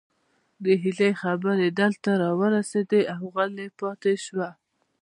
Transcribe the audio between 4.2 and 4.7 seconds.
شوه